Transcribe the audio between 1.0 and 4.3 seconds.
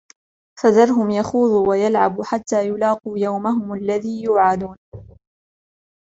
يَخُوضُوا وَيَلْعَبُوا حَتَّى يُلاقُوا يَوْمَهُمُ الَّذِي